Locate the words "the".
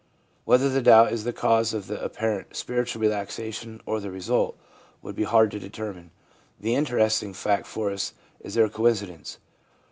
0.67-0.81, 1.25-1.31, 1.85-2.03, 3.99-4.09, 6.59-6.73